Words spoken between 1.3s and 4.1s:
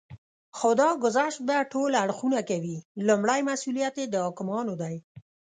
به ټول اړخونه کوي. لومړی مسئوليت یې